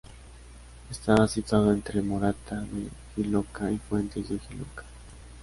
Estaba 0.89 1.27
situada 1.27 1.71
entre 1.73 2.01
Morata 2.01 2.59
de 2.59 2.89
Jiloca 3.15 3.71
y 3.71 3.77
Fuentes 3.77 4.29
de 4.29 4.39
Jiloca. 4.39 4.83